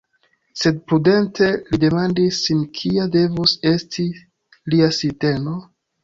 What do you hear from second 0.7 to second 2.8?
prudente li demandis sin